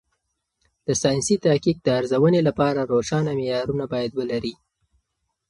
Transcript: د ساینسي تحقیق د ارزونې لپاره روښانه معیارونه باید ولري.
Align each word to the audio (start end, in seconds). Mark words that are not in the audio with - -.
د 0.87 0.89
ساینسي 1.01 1.35
تحقیق 1.45 1.77
د 1.81 1.87
ارزونې 1.99 2.41
لپاره 2.47 2.87
روښانه 2.91 3.31
معیارونه 3.39 3.85
باید 3.93 4.11
ولري. 4.19 4.53